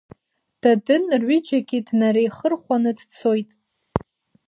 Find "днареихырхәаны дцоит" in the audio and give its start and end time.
1.87-3.51